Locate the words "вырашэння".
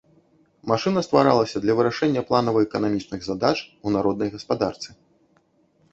1.81-2.21